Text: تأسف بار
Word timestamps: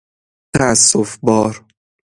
تأسف 0.55 1.19
بار 1.23 1.65